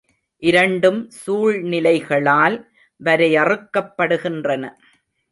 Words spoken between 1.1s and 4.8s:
சூழ்நிலைகளால் வரையறுக்கப் படுகின்றன.